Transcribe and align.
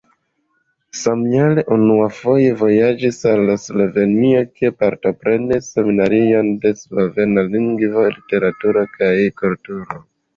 Samjare 0.99 1.63
unuafoje 1.73 2.47
vojaĝis 2.61 3.19
al 3.31 3.51
Slovenio, 3.63 4.39
kie 4.61 4.71
partoprenis 4.79 5.67
Seminarion 5.75 6.49
de 6.63 6.71
slovena 6.85 7.45
lingvo, 7.57 8.07
literaturo 8.17 8.83
kaj 8.97 9.13
kulturo. 9.43 10.01